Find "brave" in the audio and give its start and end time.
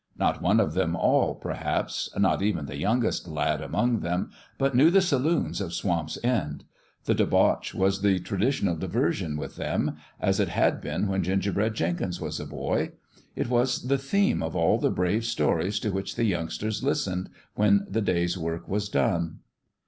14.89-15.23